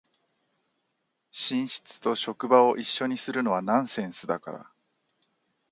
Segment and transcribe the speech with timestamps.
[1.31, 4.71] 寝室と職場を一緒にするのはナンセンスだから